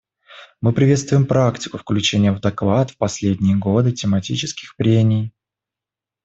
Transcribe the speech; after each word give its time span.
Мы 0.61 0.73
приветствуем 0.73 1.27
практику 1.27 1.77
включения 1.77 2.31
в 2.31 2.39
доклад 2.39 2.89
в 2.89 2.97
последние 2.97 3.55
годы 3.55 3.91
тематических 3.91 4.75
прений. 4.75 5.31